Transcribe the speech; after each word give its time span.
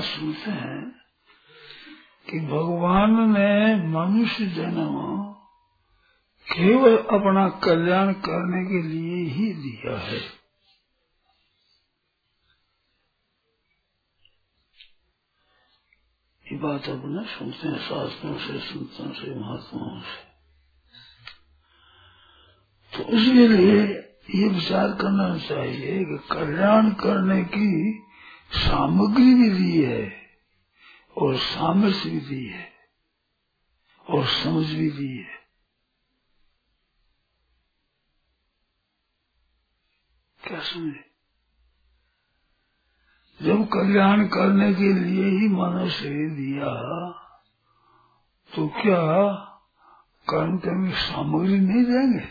बात 0.00 0.08
सुनते 0.08 0.50
हैं 0.50 0.92
कि 2.30 2.40
भगवान 2.40 3.10
ने 3.10 3.88
मनुष्य 3.88 4.46
जन्म 4.46 5.32
केवल 6.52 6.96
अपना 6.96 7.48
कल्याण 7.48 8.12
करने 8.12 8.64
के 8.66 8.88
लिए 8.88 9.24
ही 9.24 9.52
दिया 9.52 9.98
है। 9.98 10.20
ये 16.52 16.56
बात 16.58 16.88
अपने 16.88 17.38
सुनते 17.38 17.68
हैं, 17.68 17.78
शास्त्रों 17.78 18.38
से, 18.38 18.58
संतों 18.58 19.12
से, 19.12 19.34
महात्माओं 19.40 20.00
से। 20.00 20.30
तो 22.96 23.04
उसके 23.04 23.48
लिए 23.48 23.82
ये 24.34 24.48
विचार 24.48 24.88
करना 24.88 25.38
चाहिए 25.38 26.04
कि 26.04 26.28
कल्याण 26.32 26.90
करने 26.90 27.44
की 27.44 28.00
सामग्री 28.50 29.34
भी 29.34 29.50
दी 29.50 29.82
है, 29.82 30.12
और 31.18 31.36
सामर्थ्य 31.36 32.10
भी 32.10 32.20
दी 32.20 32.46
है, 32.46 32.68
और 34.10 34.26
समझ 34.26 34.66
भी 34.66 34.90
दी 34.90 35.16
है। 35.18 35.38
क्या 40.46 40.60
समझे? 40.60 41.04
जब 43.42 43.68
कल्याण 43.68 44.26
करने 44.26 44.74
के 44.74 44.92
लिए 44.92 45.24
ही 45.24 45.48
मनुष्य 45.48 46.08
दिया 46.08 46.70
तो 48.54 48.68
क्या 48.68 49.02
कर्म 50.28 50.58
करने 50.58 50.90
की 50.90 50.96
सामग्री 50.96 51.60
नहीं 51.60 51.84
देंगे 51.84 52.28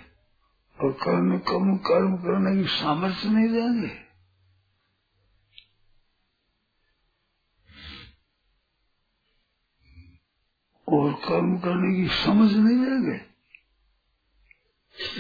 और 0.80 0.92
कर्म 0.92 1.38
कम, 1.38 1.78
कर्म 1.78 2.18
करने 2.18 2.62
की 2.62 2.68
सामर्थ्य 2.70 3.30
नहीं 3.30 3.50
देंगे 3.50 4.09
और 10.94 11.14
कर्म 11.14 11.58
करने 11.58 11.96
की 11.96 12.08
समझ 12.26 12.54
नहीं 12.54 12.78
देंगे 12.78 13.18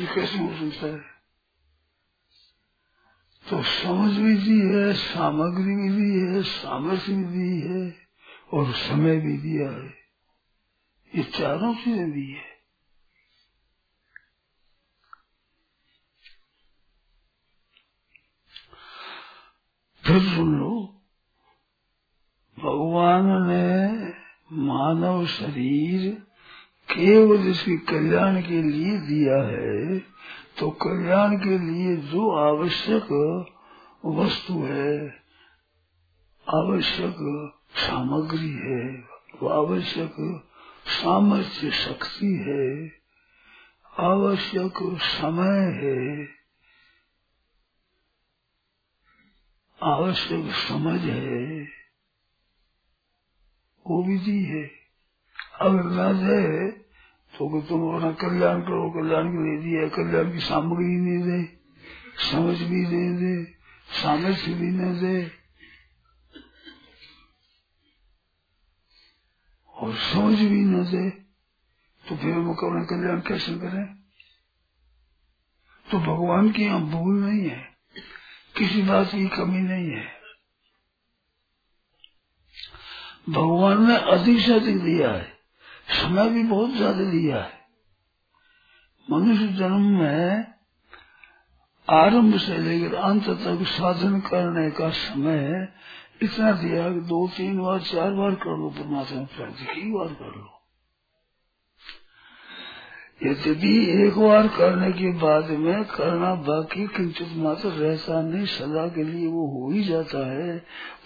ये 0.01 0.15
कैसे 0.15 0.37
हो 0.37 0.71
सकता 0.71 0.87
है? 0.87 0.99
तो 3.49 3.63
समझ 3.63 4.17
भी 4.17 4.35
दी 4.35 4.59
है, 4.59 4.93
सामग्री 4.93 5.75
भी 5.75 5.89
दी 5.89 6.19
है, 6.19 6.43
सामर्थ्य 6.43 7.13
भी 7.13 7.23
दी 7.23 7.61
है 7.61 7.95
और 8.53 8.73
समय 8.73 9.19
भी 9.19 9.37
दिया 9.37 9.71
है। 9.71 9.93
ये 11.15 11.23
चारों 11.23 11.75
चीज़ें 11.75 12.11
दी 12.11 12.31
है। 12.31 12.45
फिर 20.05 20.19
सुन 20.19 20.59
लो, 20.59 21.01
भगवान 22.59 23.25
ने 23.25 23.97
मानव 24.53 25.25
शरीर 25.25 26.09
केवल 26.89 27.47
इसके 27.47 27.77
कल्याण 27.77 28.41
के 28.41 28.61
लिए 28.61 28.97
दिया 28.97 29.43
है 29.43 29.99
तो 30.59 30.69
कल्याण 30.69 31.37
के 31.37 31.57
लिए 31.57 31.95
जो 31.97 32.29
आवश्यक 32.37 33.07
वस्तु 34.05 34.53
है, 34.53 35.07
आवश्यक 36.47 37.15
सामग्री 37.75 38.49
है, 38.49 39.05
वो 39.41 39.49
आवश्यक 39.49 40.15
सामर्थ्य 40.85 41.71
शक्ति 41.71 42.33
है, 42.47 42.91
आवश्यक 43.99 44.79
समय 45.01 45.61
है, 45.77 46.27
आवश्यक 49.81 50.51
समझ 50.51 50.99
है 51.01 51.78
वो 53.89 54.03
दी 54.03 54.43
है। 54.45 54.63
अगर 55.61 55.83
न 55.85 56.15
है 56.17 56.69
तो 57.33 57.61
तुम 57.61 57.81
अपना 57.87 58.11
कल्याण 58.21 58.61
करो, 58.61 58.89
कल्याण 58.91 59.27
के 59.27 59.43
लिए 59.43 59.57
दिया 59.61 59.87
कल्याण 59.95 60.31
की 60.33 60.39
सामग्री 60.41 60.95
नहीं 60.97 61.21
दे 61.23 61.41
समझ 62.21 62.57
भी 62.59 62.81
नहीं 62.81 63.11
दे, 63.17 63.43
सामर्थ्य 63.93 64.53
भी 64.53 64.69
न 64.69 64.99
दे। 64.99 65.31
और 69.75 69.93
समझ 69.95 70.37
भी 70.39 70.63
न 70.65 70.83
दे 70.85 71.09
तो 72.03 72.15
फिर 72.15 72.33
हम 72.33 72.49
अपना 72.49 72.83
कल्याण 72.85 73.19
कैसे 73.19 73.53
करें? 73.59 73.85
तो 75.87 75.99
भगवान 75.99 76.51
की 76.51 76.63
यहाँ 76.63 76.81
भूल 76.81 77.15
नहीं 77.15 77.49
है, 77.49 77.63
किसी 78.57 78.81
बात 78.81 79.07
की 79.07 79.27
कमी 79.29 79.61
नहीं 79.61 79.89
है। 79.91 80.18
भगवान 83.29 83.87
ने 83.87 83.97
अधिक 83.97 84.39
से 84.39 84.53
अधिक 84.53 84.83
दिया 84.83 85.11
है। 85.11 85.39
समय 85.89 86.29
भी 86.29 86.43
बहुत 86.43 86.69
ज़्यादा 86.69 87.03
दिया 87.03 87.41
है। 87.41 87.59
मनुष्य 89.11 89.47
जन्म 89.47 89.81
में 89.81 90.47
आरंभ 91.89 92.37
से 92.37 92.57
लेकर 92.57 92.95
अंत 92.95 93.23
तक 93.23 93.59
साधन 93.61 94.19
करने 94.19 94.71
का 94.71 94.89
समय 94.89 95.73
इतना 96.21 96.51
दिया 96.51 96.93
कि 96.93 96.99
दो, 96.99 97.27
तीन 97.27 97.59
बार, 97.59 97.79
चार 97.79 98.11
बार 98.11 98.31
कर 98.31 98.57
लो, 98.57 98.69
परमात्मा 98.69 99.21
प्राप्ति 99.21 99.63
की 99.63 99.91
बार 99.91 100.07
कर 100.07 100.25
लो। 100.25 100.58
यद्यपि 103.23 103.71
एक 104.03 104.17
बार 104.17 104.47
करने 104.47 104.91
के 104.91 105.11
बाद 105.11 105.49
में 105.49 105.83
करना 105.85 106.33
बाकी 106.35 106.87
किंचित 106.87 107.33
मात्र 107.37 107.69
रहता 107.69 108.21
नहीं 108.21 108.45
सदा 108.45 108.87
के 108.87 109.03
लिए 109.03 109.27
वो 109.27 109.47
हो 109.47 109.71
ही 109.71 109.83
जाता 109.83 110.25
है, 110.31 110.57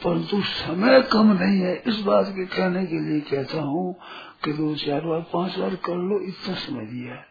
परंतु 0.03 0.41
समय 0.41 1.01
कम 1.01 1.31
नहीं 1.31 1.59
है। 1.59 1.75
इस 1.87 1.99
बात 1.99 2.27
के 2.27 2.45
कहने 2.45 2.85
के 2.85 2.99
लिए 2.99 3.19
कहता 3.21 3.61
हूँ 3.61 3.95
कि 4.43 4.53
दो 4.53 4.75
चार 4.75 5.01
बार, 5.01 5.21
पाँच 5.33 5.57
बार 5.57 5.75
कर 5.75 5.95
लो, 5.95 6.19
इतना 6.19 6.55
समय 6.55 6.85
दिया 6.85 7.13
है। 7.13 7.25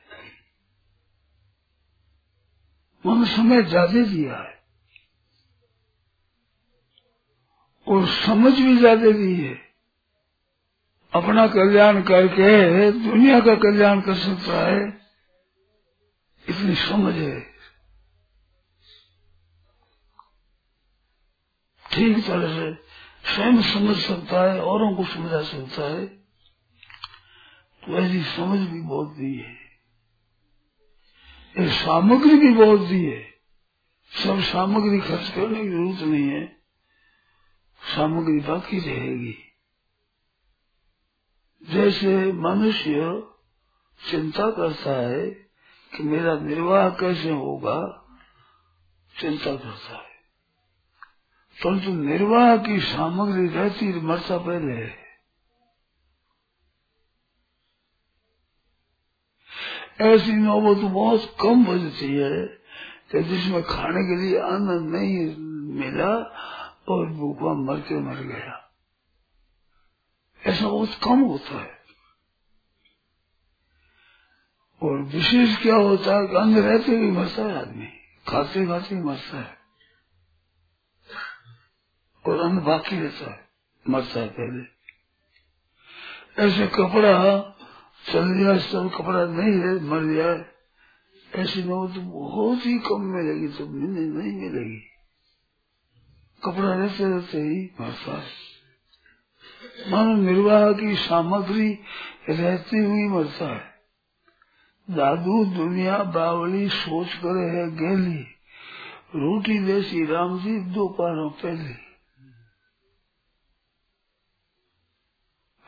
मन 3.04 3.24
समय 3.24 3.62
ज़्यादा 3.62 4.04
दिया 4.04 4.36
है। 4.36 4.60
और 7.86 8.06
समझ 8.06 8.52
भी 8.52 8.76
ज़्यादा 8.76 9.10
दी 9.10 9.34
है। 9.34 9.71
अपना 11.14 11.46
कल्याण 11.46 12.02
करके 12.02 12.92
दुनिया 12.92 13.40
का 13.40 13.54
कल्याण 13.54 14.00
कर 14.00 14.14
सकता 14.14 14.66
है। 14.66 15.00
इतनी 16.48 16.74
समझ 16.74 17.14
है। 17.14 17.40
ठीक 21.92 22.26
तरह 22.26 22.54
से 22.54 22.74
स्वयं 23.34 23.62
समझ 23.62 23.96
सकता 23.96 24.52
है, 24.52 24.60
औरों 24.60 24.96
को 24.96 25.04
समझा 25.04 25.42
सकता 25.42 25.82
है। 25.82 26.06
तो 27.84 27.98
ऐसी 27.98 28.22
समझ 28.22 28.68
भी 28.68 28.80
बहुत 28.80 29.08
दी 29.08 29.38
है। 29.38 29.54
ये 31.58 31.68
सामग्री 31.68 32.34
भी 32.34 32.54
बहुत 32.54 32.80
दी 32.80 33.04
है। 33.04 33.32
सब 34.24 34.40
सामग्री 34.40 35.00
खर्च 35.00 35.28
करने 35.30 35.62
की 35.62 35.68
ज़रूरत 35.68 36.00
नहीं 36.00 36.28
है। 36.28 36.46
सामग्री 37.96 38.40
बाकी 38.40 38.78
रहेगी। 38.78 39.51
जैसे 41.72 42.32
मनुष्य 42.32 43.22
चिंता 44.10 44.50
करता 44.50 45.08
है 45.08 45.30
कि 45.96 46.02
मेरा 46.02 46.38
निर्वाह 46.38 46.88
कैसे 46.88 47.30
होगा, 47.30 48.06
चिंता 49.20 49.56
करता 49.56 49.96
है। 49.96 50.12
परंतु 51.64 51.84
तो 51.84 51.92
निर्वाह 51.92 52.56
की 52.56 52.80
सामग्री 52.80 53.48
रहती 53.48 54.00
मरता 54.00 54.38
पहले 54.38 54.72
है। 54.72 55.02
ऐसी 60.00 60.32
नौबत 60.32 60.80
तो 60.80 60.88
बहुत 60.88 61.36
कम 61.42 61.64
बजती 61.64 62.14
है 62.14 62.46
कि 63.12 63.22
जिसमें 63.22 63.62
खाने 63.62 64.02
के 64.02 64.22
लिए 64.22 64.38
अन्न 64.38 64.90
नहीं 64.90 65.36
मिला 65.74 66.16
और 66.88 67.06
भूखा 67.06 67.54
मर 67.54 67.80
के 67.80 68.00
मर 68.00 68.16
गया। 68.16 68.61
ऐसा 70.46 70.68
बहुत 70.68 70.90
कम 71.04 71.20
होता 71.20 71.60
है। 71.62 71.82
और 74.82 75.02
विशेष 75.02 75.62
क्या 75.62 75.76
होता 75.76 76.16
है 76.16 76.26
कि 76.26 76.36
अन्न 76.36 76.58
रहते 76.58 76.96
भी 76.96 77.10
मरता 77.10 77.42
है 77.42 77.58
आदमी, 77.58 77.86
खाते 78.28 78.66
खाते 78.66 78.94
मरता 78.94 79.40
है। 79.40 79.58
और 82.28 82.40
अन्न 82.40 82.64
बाकी 82.64 83.00
रहता 83.00 83.30
है, 83.30 83.48
मरता 83.88 84.20
है 84.20 84.28
पहले। 84.28 84.82
ऐसे 86.42 86.66
कपड़ा 86.66 87.40
चल 88.12 88.32
गया 88.32 88.58
सब 88.58 88.90
कपड़ा 88.98 89.26
नहीं 89.26 89.60
है, 89.60 89.84
मर 89.84 90.00
गया 90.00 90.52
ऐसी 91.42 91.62
नौबत 91.62 91.94
तो 91.94 92.00
बहुत 92.00 92.66
ही 92.66 92.78
कम 92.78 93.00
मिलेगी 93.00 93.48
तो 93.48 93.66
नहीं 93.66 94.32
मिलेगी। 94.32 94.80
कपड़ा 96.44 96.74
रहते 96.74 97.04
रहते 97.04 97.38
ही 97.38 97.70
मरता 97.80 98.18
है। 98.18 98.51
मानो 99.80 100.16
निर्वाह 100.16 100.72
की 100.72 100.96
सामग्री 100.96 101.78
रहती 102.28 102.78
हुई 102.78 103.08
मरता 103.08 103.54
है। 103.54 103.80
दादू 104.90 105.44
दुनिया, 105.44 105.98
बावली, 105.98 106.68
सोच 106.68 107.14
करे 107.14 107.58
है 107.58 107.70
गेली 107.70 108.22
रोटी 109.14 109.58
देसी 109.58 110.04
राम 110.04 110.38
जी 110.38 110.60
दो 110.60 110.88
पारों 110.88 111.30
पहले। 111.30 111.74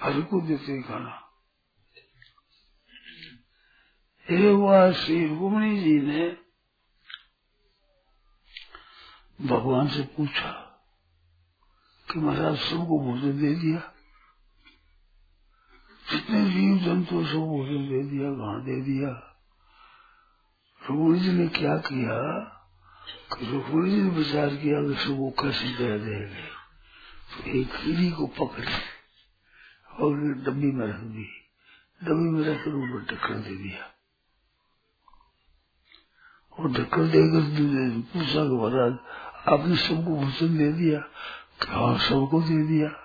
हर 0.00 0.20
को 0.20 0.40
देते 0.40 0.82
खाना। 0.82 1.20
एक 4.30 4.56
बार 4.56 4.92
श्री 4.92 5.28
रुक्मणी 5.28 5.80
जी 5.80 6.00
ने 6.00 6.36
भगवान 9.40 9.88
से 9.88 10.02
पूछा 10.02 10.50
कि 12.12 12.18
महाराज 12.18 12.56
सबको 12.56 13.00
भोजन 13.04 13.40
दे 13.40 13.54
दिया। 13.54 13.93
जितने 16.14 16.50
जीव 16.50 16.78
जंतु 16.78 17.26
सब 17.26 17.38
भोजन 17.38 17.88
दे 17.88 18.02
दिया 18.02 18.30
कहा 18.30 18.58
दे 18.58 18.80
दिया। 18.80 19.30
रुक्मणी 20.90 21.20
जी 21.20 21.32
ने 21.32 21.48
क्या 21.48 21.76
किया 21.78 22.40
कि 23.38 23.46
जी 23.90 24.02
ने 24.02 24.10
विचार 24.10 24.48
किया 24.48 24.82
कि 24.82 24.94
सबको 24.94 25.30
कैसे 25.30 25.68
दे 25.68 25.98
देंगे। 25.98 26.64
तो 27.30 27.50
एक 27.50 27.66
कीड़ी 27.66 28.10
को 28.10 28.26
पकड़ 28.26 28.64
और 30.00 30.14
डब्बी 30.16 30.72
में 30.72 30.86
रख 30.86 30.94
दी। 30.94 31.26
डब्बी 32.02 32.28
में 32.30 32.44
रखकर 32.44 32.70
ऊपर 32.70 33.14
ढक्कन 33.14 33.42
दे 33.42 33.56
दिया। 33.56 33.90
और 36.58 36.72
ढक्कन 36.72 37.10
देकर 37.10 37.42
पूछा 38.00 38.44
कि 38.44 38.56
महाराज, 38.56 38.92
आपने 39.48 39.76
सबको 39.76 40.16
भोजन 40.16 40.58
दे 40.58 40.72
दिया? 40.72 41.04
हाँ 41.68 41.98
सबको 41.98 42.42
दे 42.42 42.66
दिया। 42.66 43.03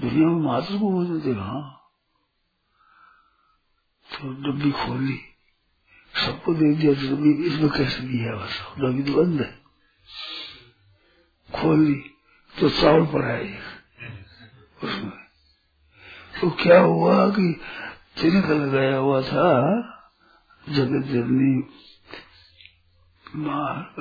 दुनिया 0.00 0.28
में 0.28 0.42
मात्र 0.44 0.78
को 0.78 0.90
भोजन 0.90 1.20
दे 1.20 1.32
हाँ 1.40 1.62
तो 4.10 4.28
डब्बी 4.44 4.70
खोली, 4.72 5.18
सबको 6.14 6.54
दे 6.54 6.74
दिया 6.74 6.94
तो 6.94 7.08
डब्बी 7.08 7.32
इसमें 7.46 7.70
कैसे 7.70 8.02
दिया 8.02 8.34
बस 8.36 8.60
डब्बी 8.78 9.02
तो 9.02 9.14
बंद 9.14 9.40
है। 9.40 9.50
खोली 11.50 11.94
तो 12.60 12.68
चावल 12.70 13.06
पड़ा 13.06 13.26
है 13.26 13.58
उसमें। 14.84 15.18
तो 16.40 16.50
क्या 16.50 16.80
हुआ 16.80 17.28
कि 17.30 17.52
तिनक 18.20 18.46
लगाया 18.46 18.96
हुआ 18.96 19.20
था 19.22 19.48
जगत 20.64 21.06
जननी 21.06 21.52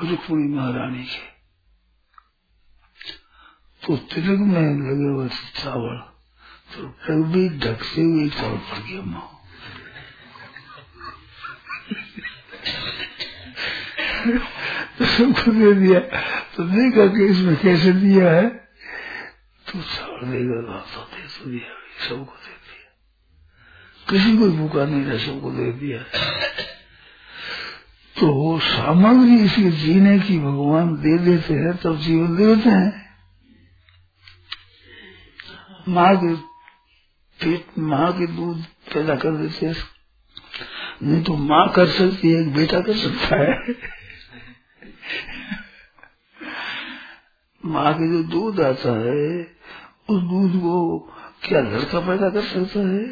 रुक्मणी 0.10 0.48
महारानी 0.56 1.04
के। 1.04 1.39
तो 3.84 3.96
तिलक 3.96 4.40
में 4.40 4.62
लगे 4.62 5.10
हुए 5.10 5.28
चावल 5.56 5.98
तो 6.72 6.88
तब 7.06 7.26
भी 7.32 7.44
ढक 7.60 7.84
से 7.84 8.02
हुए 8.02 8.30
चावल 8.30 8.58
पड़ 8.58 8.80
गया 8.80 9.02
माँ। 9.02 9.28
तो 14.98 15.06
सबको 15.06 15.52
दे 15.52 15.74
दिया 15.74 16.00
तो 16.56 16.64
देखा 16.64 17.06
कि 17.16 17.26
इसमें 17.26 17.56
कैसे 17.56 17.92
दिया 17.94 18.32
है 18.32 18.48
तो 18.48 19.82
चावल 19.82 20.32
देगा 20.32 20.80
तो 20.94 21.02
दे 21.02 21.24
तो 21.30 21.50
दिया, 21.50 21.74
सबको 22.10 22.36
दे 22.36 22.54
दिया। 22.68 22.88
किसी 24.08 24.38
को 24.38 24.50
भूखा 24.52 24.86
नहीं 24.86 25.04
रहा 25.06 25.18
सबको 25.26 25.52
दे 25.52 25.72
दिया। 25.72 26.00
तो 28.16 28.28
वो 28.28 28.60
सामग्री 28.60 29.36
इसके 29.44 29.70
जीने 29.72 30.20
की 30.20 30.38
भगवान 30.40 30.96
दे 30.96 31.18
देते 31.18 31.54
हैं, 31.54 31.76
तब 31.78 31.98
जीवन 31.98 32.36
देते 32.36 32.70
हैं। 32.70 33.09
माँ 35.90 36.16
के 36.16 36.36
पेट, 37.40 37.66
माँ 37.80 38.12
के 38.14 38.28
दूध 38.28 38.64
पैदा 38.94 39.16
कर 39.16 39.32
देते 39.32 39.74
नहीं 41.04 41.24
तो 41.24 41.36
माँ 41.36 41.70
कर 41.70 41.88
सकती 41.88 42.32
है, 42.32 42.54
बेटा 42.54 42.80
कर 42.80 42.98
सकता 42.98 43.36
है। 43.36 43.76
माँ 47.66 47.94
के 47.94 48.08
जो 48.12 48.24
दूध 48.24 48.62
आता 48.62 49.00
है, 49.00 49.44
उस 50.10 50.22
दूध 50.22 50.62
को 50.62 51.00
क्या 51.44 51.62
लड़का 51.62 52.00
पैदा 52.00 52.30
कर 52.30 52.42
सकता 52.42 52.80
है? 52.80 53.04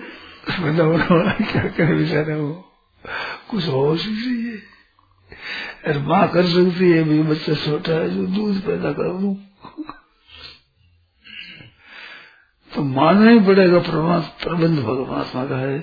पैदा 0.50 0.84
होने 0.84 1.04
वाला 1.04 1.32
क्या 1.32 1.68
करे 1.68 1.96
बेचारा 1.96 2.36
वो? 2.36 2.64
कुछ 3.50 3.64
ही 3.66 4.12
नहीं 4.12 4.52
है 4.52 4.58
अरे 5.86 6.00
माँ 6.00 6.28
कर 6.28 6.44
सकती 6.44 6.92
है 6.92 7.04
भी 7.04 7.22
बच्चा 7.24 7.54
छोटा 7.54 7.92
है, 7.92 8.10
जो 8.10 8.26
दूध 8.26 8.62
पैदा 8.62 8.92
कर 8.92 9.18
दू। 9.18 9.38
तो 12.78 12.84
मानना 12.86 13.32
ही 13.32 13.40
पड़ेगा 13.46 13.80
प्रबंध 13.82 14.80
परमात्मा 14.86 15.46
का 15.46 15.58
है। 15.58 15.80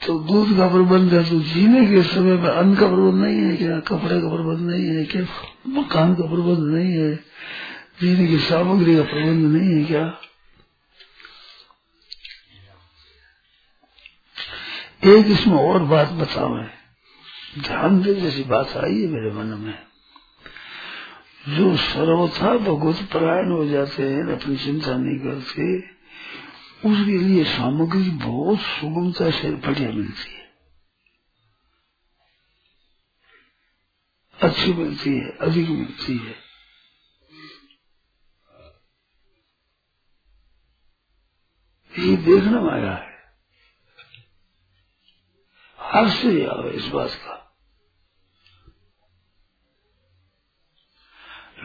तो 0.00 0.18
दूध 0.20 0.56
का 0.56 0.68
प्रबंध 0.68 1.12
है 1.14 1.22
तो 1.30 1.38
जीने 1.46 1.84
के 1.86 2.02
समय 2.04 2.36
में 2.36 2.48
अन्न 2.50 2.74
का 2.74 2.86
प्रबंध 2.86 3.22
नहीं 3.24 3.40
है, 3.40 3.56
क्या 3.56 3.78
कपड़े 3.88 4.20
का 4.20 4.28
प्रबंध 4.28 4.70
नहीं 4.70 4.86
है, 4.86 5.04
क्या 5.06 5.22
मकान 5.70 6.14
का 6.14 6.26
प्रबंध 6.26 6.64
नहीं 6.68 6.92
है, 6.92 7.14
जीने 8.00 8.26
की 8.28 8.38
सामग्री 8.40 8.96
का 8.96 9.02
प्रबंध 9.04 9.44
नहीं 9.46 9.74
है 9.74 9.84
क्या? 9.84 10.06
एक 15.08 15.26
इसमें 15.30 15.58
और 15.58 15.82
बात 15.86 16.08
बताओ 16.14 16.56
ध्यान 17.60 18.02
दे, 18.02 18.14
जैसी 18.14 18.42
बात 18.46 18.76
आई 18.76 19.00
है 19.00 19.06
मेरे 19.08 19.30
मन 19.34 19.56
में। 19.58 19.89
जो 21.48 21.76
सर्वथा 21.76 22.58
भगवत 22.58 22.96
परायण 22.96 23.50
हो 23.52 23.66
जाते 23.66 24.02
हैं 24.02 24.40
अपनी 24.40 24.56
चिंता 24.56 24.96
नहीं 24.96 25.18
करते। 25.18 25.78
उसके 26.88 27.18
लिए 27.18 27.44
सामग्री 27.44 28.10
बहुत 28.10 28.58
सुगमता 28.58 29.30
से 29.30 29.50
बढ़िया 29.50 29.90
मिलती 29.92 30.34
है। 30.34 30.52
अच्छी 34.42 34.72
मिलती 34.72 35.18
है, 35.18 35.36
अधिक 35.36 35.68
मिलती 35.68 36.18
है। 36.18 36.36
ये 42.06 42.16
देखना 42.16 42.72
आया 42.72 42.92
है। 42.92 43.10
आश्चर्य 45.78 46.46
आवे 46.46 46.70
इस 46.70 46.86
बात 46.86 47.10
का। 47.10 47.39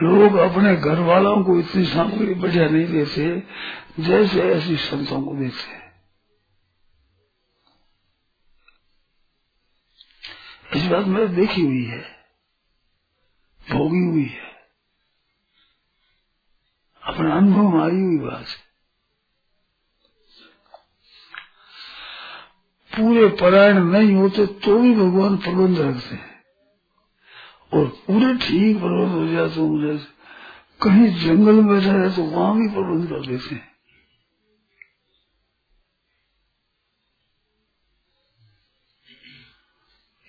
लोग 0.03 0.35
अपने 0.35 0.75
घर 0.75 0.99
वालों 0.99 1.43
को 1.43 1.59
इतनी 1.59 1.85
सामग्री 1.85 2.33
बढ़िया 2.33 2.67
नहीं 2.69 2.87
देते, 2.87 3.39
जैसे 3.99 4.41
ऐसी 4.53 4.75
संतों 4.77 5.21
को 5.23 5.35
देते 5.35 5.83
इस 10.71 10.85
बात 10.85 11.05
मैंने 11.05 11.27
देखी 11.35 11.61
हुई 11.61 11.83
है, 11.85 12.01
भोगी 13.59 14.03
हुई 14.05 14.25
है। 14.25 14.53
अपने 17.03 17.31
अनुभव 17.31 17.81
आई 17.83 18.01
हुई 18.01 18.17
बात 18.19 18.47
है। 18.47 18.63
पूरे 22.91 23.27
परायण 23.37 23.79
नहीं 23.83 24.13
होते 24.15 24.45
तो 24.45 24.79
भी 24.79 24.93
भगवान 24.95 25.37
प्रबंध 25.37 25.79
रखते 25.79 26.15
हैं। 26.15 26.34
और 27.75 27.87
पूरे 28.07 28.33
ठीक 28.37 28.77
प्रबंध 28.79 29.13
हो 29.13 29.27
जाए 29.27 29.49
तो 29.55 29.67
मुझे 29.67 29.97
कहीं 30.81 31.07
जंगल 31.23 31.55
में 31.55 31.67
बैठा 31.67 31.93
है 32.01 32.15
तो 32.15 32.23
वहाँ 32.23 32.55
भी 32.57 32.69
प्रबंध 32.69 33.09
कर 33.09 33.27
देते 33.27 33.55
हैं। 33.55 33.73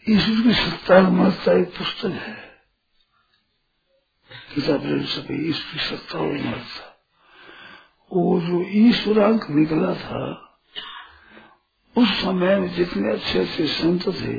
ईश्वर 0.06 0.42
की 0.42 0.54
सत्ता 0.54 1.00
महत्ता 1.10 1.52
एक 1.60 1.68
पुस्तक 1.78 2.12
है। 2.22 2.34
किताब 4.54 4.82
सभी 5.06 5.48
ईश्वर 5.50 5.72
की 5.72 5.88
सत्ता 5.88 6.18
और 6.18 6.32
महत्ता 6.32 6.92
वो 8.10 8.40
जो 8.40 8.62
ईश्वरांक 8.80 9.46
निकला 9.50 9.94
था, 9.94 10.22
उस 11.96 12.08
समय 12.20 12.58
में 12.60 12.68
जितने 12.74 13.12
अच्छे 13.12 13.38
अच्छे 13.38 13.66
संत 13.68 14.04
थे, 14.20 14.36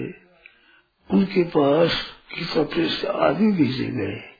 उनके 1.09 1.43
पास 1.55 1.91
गीता 2.37 2.63
प्रेस 2.63 3.05
आदि 3.05 3.51
भेजे 3.51 3.85
गए। 3.85 4.37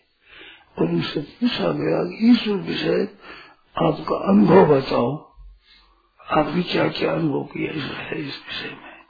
और 0.80 0.90
उनसे 0.90 1.22
पूछा 1.22 1.72
गया 1.72 2.32
ईश्वर 2.32 2.58
विषय 2.58 3.18
आपका 3.78 4.30
अनुभव 4.30 4.66
बताओ। 4.66 5.28
आपने 6.22 6.64
क्या 6.64 6.88
क्या 6.88 7.14
अनुभव 7.14 7.44
किया 7.44 8.00
है, 8.02 8.28
इस 8.28 8.36
विषय 8.36 8.76
में? 8.76 9.06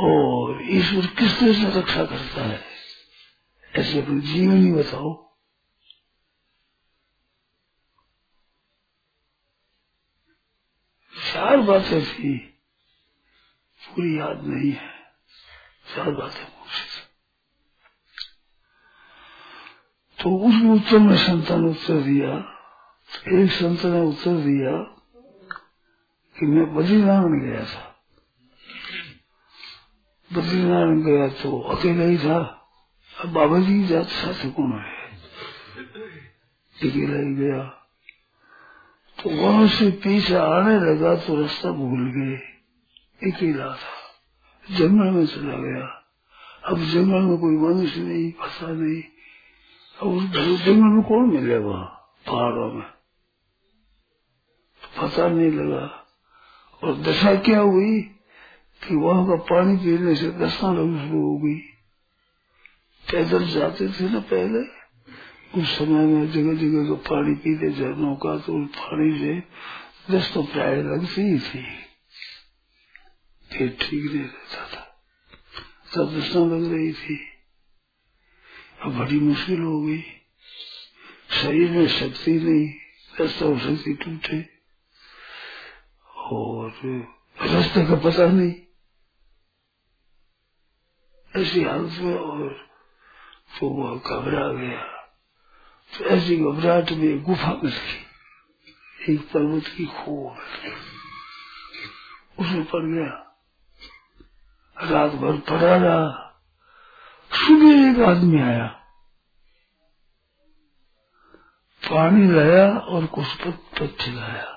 और 0.00 0.58
ईश्वर 0.62 1.06
किस 1.06 1.40
तरह 1.40 1.72
से 1.72 1.80
रक्षा 1.80 2.04
करता 2.04 2.44
है? 2.44 2.64
ऐसे 3.76 4.02
अपने 4.02 4.20
जीवन 4.20 4.56
ही 4.56 4.72
बताओ। 4.72 5.24
चार 11.32 11.56
बातें 11.56 12.06
थी। 12.06 12.53
पूरी 13.94 14.18
याद 14.18 14.44
नहीं 14.44 14.72
है। 14.72 14.88
चार 15.96 16.10
बातें 16.10 16.44
पूछी 16.44 16.84
तो 20.18 20.30
उस 20.38 20.82
उत्तर 20.82 20.98
में 20.98 21.16
संतान 21.16 21.64
उत्तर 21.64 22.00
दिया, 22.00 22.28
एक 23.42 23.50
संत 23.50 23.84
ने 23.84 24.00
उत्तर 24.00 24.36
दिया 24.36 24.72
कि 26.36 26.46
मैं 26.46 26.74
बद्रीनारायण 26.74 27.40
गया 27.40 27.64
था। 27.64 28.04
बद्रीनारायण 30.32 31.02
गया 31.02 31.28
तो 31.28 31.60
अकेला 31.60 32.04
ही 32.04 32.18
था। 32.18 32.38
अब 33.20 33.32
बाबा 33.32 33.58
जी 33.58 33.86
जात 33.86 34.06
साथ 34.06 34.50
कौन 34.50 34.72
है? 34.72 35.06
अकेला 36.76 37.18
ही 37.18 37.34
गया। 37.34 37.62
तो 39.18 39.30
वहाँ 39.30 39.68
से 39.68 39.90
पीछे 39.90 40.34
आने 40.34 40.80
लगा 40.80 41.14
तो 41.16 41.40
रास्ता 41.42 41.70
भूल 41.70 42.10
गए। 42.10 42.53
अकेला 43.22 43.66
था 43.66 44.04
जंगल 44.70 45.10
में 45.10 45.26
चला 45.26 45.54
गया। 45.54 46.00
अब 46.64 46.78
जंगल 46.78 47.18
में 47.18 47.38
कोई 47.38 47.56
मनुष्य 47.56 48.00
नहीं, 48.00 48.32
फंसा 48.32 48.66
नहीं। 48.66 49.02
अब 50.02 50.20
जंगल 50.56 50.82
में 50.82 51.02
कौन 51.02 51.34
मिले 51.34 51.58
वहाँ? 51.58 51.84
पहाड़ों 52.26 52.72
में। 52.72 52.86
पता 55.02 55.28
नहीं 55.28 55.50
लगा। 55.50 56.06
और 56.84 56.96
दशा 56.96 57.34
क्या 57.34 57.60
हुई 57.60 58.00
कि 58.88 58.94
वहाँ 58.94 59.26
का 59.26 59.36
पानी 59.36 59.76
पीने 59.76 60.14
से 60.14 60.30
दशा 60.30 60.72
लग 60.72 61.08
शुरू 61.08 61.22
हो 61.22 61.38
गई। 61.38 61.58
पैदल 63.12 63.46
जाते 63.46 63.88
थे 63.88 64.12
ना 64.12 64.20
पहले। 64.20 64.84
उस 65.60 65.78
समय 65.78 66.06
में 66.06 66.32
जगह 66.32 66.54
जगह 66.54 66.88
का 66.88 66.94
पानी 66.94 67.34
पीते 67.34 67.70
झरनों 67.70 68.16
का 68.16 68.38
तो 68.38 68.66
पानी 68.66 69.18
से। 69.18 69.42
दस 70.10 70.34
तो 70.34 70.42
प्राय 70.42 70.82
लगती 70.82 71.22
ही 71.22 71.38
थी। 71.38 71.83
फिर 73.52 73.76
ठीक 73.80 74.12
नहीं 74.12 74.24
रहता 74.24 74.66
था। 74.66 75.04
सब 75.94 76.18
दशा 76.18 76.38
लग 76.38 76.72
रही 76.72 76.92
थी। 76.92 77.28
अब 78.82 78.98
बड़ी 78.98 79.20
मुश्किल 79.20 79.60
हो 79.60 79.82
गई। 79.82 80.02
शरीर 81.42 81.70
में 81.70 81.88
शक्ति 81.88 82.32
नहीं 82.32 82.68
रास्ता 83.20 83.58
शक्ति 83.58 83.94
टूटे। 83.94 84.60
और 86.16 86.70
रास्ते 87.40 87.86
का 87.86 87.94
पता 87.94 88.26
नहीं। 88.26 88.54
ऐसी 91.36 91.62
हालत 91.62 91.92
में 91.92 92.14
और 92.14 92.70
तो 93.60 93.68
वह 93.68 93.98
घबरा 93.98 94.52
गया। 94.52 94.82
तो 95.98 96.04
ऐसी 96.04 96.36
घबराहट 96.36 96.90
में 96.90 97.22
गुफा 97.22 97.60
में 97.64 97.72
एक 99.10 99.20
पर्वत 99.20 99.64
की 99.66 99.86
खो 99.86 100.36
उसमें 102.40 102.64
पड़ 102.64 102.84
गया। 102.84 103.23
रात 104.82 105.12
भर 105.12 105.40
पड़ा 105.40 105.76
रहा। 105.76 106.20
सुबह 107.32 107.90
एक 107.90 108.08
आदमी 108.08 108.40
आया। 108.40 108.66
पानी 111.90 112.26
लाया 112.26 112.78
और 112.78 113.06
कुछ 113.06 113.34
पत्थर 113.34 114.12
लाया 114.12 114.50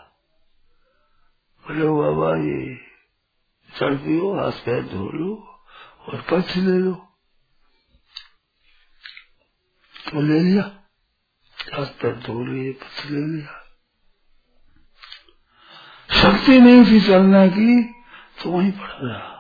बोले 1.66 1.88
बाबा, 1.88 2.36
ये 2.36 2.76
चढ़ 3.78 3.96
पियो, 3.96 4.40
हाथ 4.40 4.52
पैर 4.52 4.84
धो 4.84 5.10
लो 5.12 5.60
और 6.08 6.22
पक्ष 6.22 6.56
ले 6.56 6.80
लो। 6.80 6.94
तो 10.12 10.22
ले 10.22 10.40
लिया। 10.40 10.64
हाथ 11.74 11.86
पैर 11.86 12.16
धो 12.16 12.46
लिए 12.46 12.72
पक्ष 12.72 13.06
ले 13.06 13.20
लिया। 13.20 13.64
शक्ति 16.22 16.62
नहीं 16.62 16.86
थी 16.86 17.02
चलने 17.08 17.50
की 17.50 17.84
तो 18.44 18.50
वहीं 18.50 18.72
पड़ा 18.72 19.08
रहा। 19.08 19.37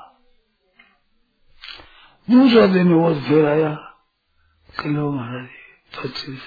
दूसरा 2.32 2.68
दिन 2.68 2.94
वो 2.94 3.16
फिर 3.16 3.46
आया 3.46 3.74
कि 4.84 4.90
लो 4.90 5.12
महाराज 5.12 5.48
पच्चीस 5.98 6.42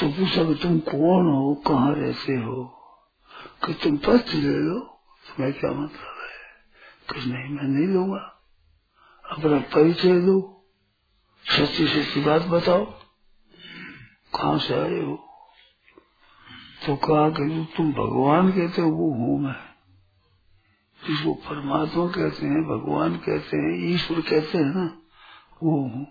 तो 0.00 0.08
पूछा 0.08 0.44
कि 0.44 0.54
तुम 0.62 0.78
कौन 0.78 1.26
हो, 1.26 1.62
कहाँ 1.66 1.94
रहते 1.94 2.32
हो? 2.32 2.64
कि 3.66 3.74
तुम 3.74 3.96
पत्र 3.96 4.34
ले 4.34 4.58
लो 4.58 4.80
तो 5.26 5.42
मैं 5.42 5.52
क्या 5.52 5.70
मतलब 5.70 6.16
है? 6.22 6.34
कि 7.12 7.32
नहीं, 7.32 7.48
मैं 7.48 7.62
नहीं 7.62 7.86
लूँगा। 7.86 8.42
अपना 9.30 9.58
परिचय 9.58 10.20
दो। 10.20 10.66
सच्ची 11.44 11.86
सच्ची 11.86 12.24
बात 12.24 12.42
बताओ। 12.42 12.84
कहाँ 14.34 14.58
से 14.58 14.74
आए 14.74 15.02
हो? 15.02 15.16
तो 16.86 16.96
कहा 16.96 17.30
कि 17.30 17.68
तुम 17.76 17.92
भगवान 17.92 18.50
कहते 18.50 18.82
हो, 18.82 18.88
वो 18.90 19.14
हूँ 19.14 19.40
मैं। 19.40 19.73
जिसको 21.06 21.34
परमात्मा 21.34 22.06
कहते 22.06 22.46
हैं, 22.46 22.62
भगवान 22.64 23.16
कहते 23.16 23.56
हैं, 23.56 23.94
ईश्वर 23.94 24.20
कहते 24.20 24.58
हैं 24.58 24.74
ना, 24.74 24.84
वो 25.62 25.70
हूँ। 25.70 26.06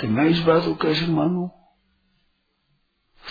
तो 0.00 0.08
मैं 0.08 0.24
इस 0.24 0.38
बात 0.38 0.64
को 0.64 0.74
कैसे 0.74 1.06
मानू? 1.06 1.50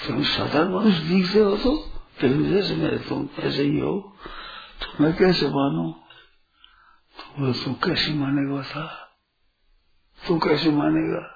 तुम 0.08 0.24
साधारण 0.24 0.70
मनुष्य 0.70 1.04
दिखते 1.04 1.40
हो 1.40 1.58
तो 1.58 1.92
फिर 2.18 2.42
जैसे 2.42 2.76
मेरे 2.76 2.98
तुम 2.98 3.28
ऐसे 3.40 3.64
ही 3.64 3.80
हो। 3.80 4.18
तो 4.82 5.04
मैं 5.04 5.16
कैसे 5.18 5.48
मानू? 5.48 5.92
तो 7.18 7.54
तू 7.54 7.74
कैसे 7.74 8.14
मानेगा 8.14 8.62
था 8.64 8.86
तू 10.28 10.40
कैसे 10.40 10.72
मानेगा? 10.72 11.32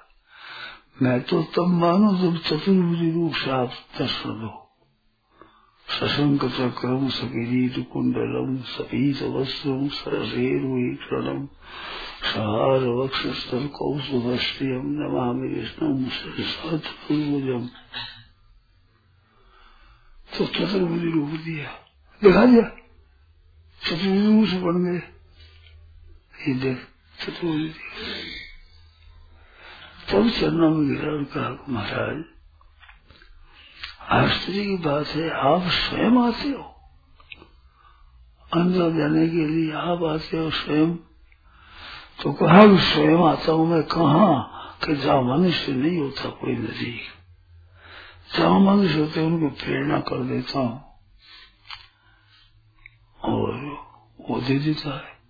मैं 1.02 1.22
तो 1.22 1.42
तब 1.42 1.66
मानू 1.66 2.16
जब 2.16 2.38
चतुर्भुज 2.38 3.14
रूप 3.14 3.34
से 3.34 3.50
आप 3.50 3.70
दर्शन 3.98 4.30
दो। 4.30 4.69
सशंक 5.90 6.44
चक्रम 6.44 7.08
सकिरीट 7.08 7.86
कुंडलम 7.92 8.56
सपीत 8.62 9.22
वस्त्रम 9.22 9.88
सरसेरुणम 9.88 11.48
सहार 12.22 12.84
वक्षस्थल 12.88 13.66
कौशुभस्त्रियम 13.66 14.86
नमामि 14.86 15.48
विष्णु 15.48 16.10
सरसत्भुजम 16.10 17.68
तो 20.38 20.46
चतुर्भुज 20.46 21.04
रूप 21.14 21.30
दिया 21.30 21.70
दिखा 22.22 22.44
दिया? 22.46 22.62
चतुर्भुज 23.84 24.24
रूप 24.26 24.48
से 24.48 24.58
बन 24.58 24.84
गए। 24.84 25.02
ये 26.48 26.74
चतुर्भुज 27.20 27.70
तब 30.10 30.30
चरणों 30.30 30.70
में 30.70 30.88
गिरा 30.88 31.12
कहा 31.34 31.50
महाराज 31.68 32.24
आश्चर्य 34.10 34.64
की 34.64 34.76
बात 34.76 35.06
है, 35.06 35.30
आप 35.30 35.62
स्वयं 35.62 36.28
आते 36.28 36.48
हो। 36.48 36.62
अंदर 38.52 38.98
जाने 38.98 39.28
के 39.28 39.46
लिए 39.48 39.72
आप 39.72 40.02
आते 40.02 40.38
हो 40.38 40.50
स्वयं। 40.50 40.96
तो 42.22 42.32
कहा 42.32 42.76
स्वयं 42.76 43.28
आता 43.28 43.52
हूँ 43.52 43.66
मैं 43.66 43.82
कहा? 43.82 44.56
कि 44.84 44.96
जहाँ 44.96 45.22
मनुष्य 45.22 45.72
नहीं 45.72 45.98
होता 45.98 46.30
कोई 46.30 46.52
नजीक। 46.52 47.00
जहाँ 48.36 48.60
मनुष्य 48.60 49.00
होते 49.00 49.26
उनको 49.26 49.48
प्रेरणा 49.48 50.00
कर 50.00 50.24
देता 50.24 50.58
हूँ। 50.58 50.84
और 53.24 53.54
वो 54.20 54.40
दे 54.40 54.58
देता 54.58 54.96
है। 54.96 55.20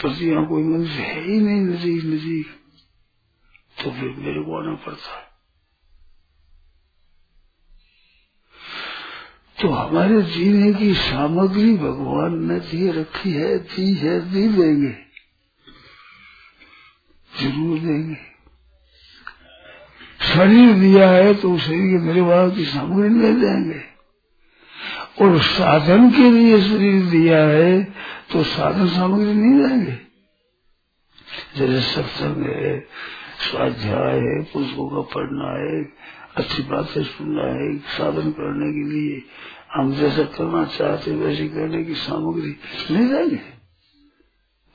प्रति 0.00 0.30
यहाँ 0.30 0.46
कोई 0.46 0.62
मनुष्य 0.62 0.92
है 0.92 1.20
ही 1.20 1.40
नहीं, 1.40 1.60
नजीक 1.60 2.04
नजीक। 2.04 2.46
तो 3.84 3.90
फिर 3.90 4.10
मेरे 4.18 4.42
को 4.42 4.62
आना 4.62 4.74
पड़ता 4.74 5.18
है। 5.18 5.27
तो 9.58 9.68
हमारे 9.68 10.22
जीने 10.22 10.72
की 10.74 10.92
सामग्री 10.94 11.76
भगवान 11.76 12.34
ने 12.44 12.58
दी 12.60 12.90
रखी 12.90 13.32
है, 13.32 13.58
दी 13.58 13.92
है, 13.94 14.20
दी 14.30 14.46
देंगे। 14.48 14.94
ज़रूर 17.32 17.78
देंगे। 17.78 18.16
शरीर 20.28 20.72
दिया 20.74 21.08
है 21.10 21.34
तो 21.34 21.56
शरीर 21.58 21.86
के 21.90 22.04
निर्वाह 22.04 22.48
की 22.48 22.64
सामग्री 22.64 23.08
ले 23.10 23.32
देंगे। 23.34 23.80
और 25.20 25.38
साधन 25.42 26.10
के 26.10 26.30
लिए 26.30 26.60
शरीर 26.62 27.04
दिया 27.06 27.38
है 27.44 27.82
तो 28.32 28.42
साधन 28.44 28.88
सामग्री 28.88 29.34
नहीं 29.34 29.58
देंगे। 29.60 29.98
जैसे 31.56 31.80
सत्संग 31.82 32.44
है, 32.46 32.78
स्वाध्याय 33.40 34.18
है, 34.18 34.42
पुस्तकों 34.44 34.88
का 34.88 35.00
पढ़ना 35.14 35.50
है 35.54 35.82
अच्छी 36.38 36.62
बातें 36.62 37.04
सुनना 37.04 37.42
है 37.42 37.78
साधन 37.78 38.30
करने 38.30 38.72
के 38.72 38.90
लिए। 38.90 39.22
हम 39.74 39.94
जैसा 39.94 40.22
करना 40.22 40.64
चाहते 40.64 41.10
वैसे 41.10 41.48
करने 41.48 41.84
की 41.84 41.94
सामग्री 41.94 42.56
नहीं 42.90 43.08
जाएँगे। 43.08 43.40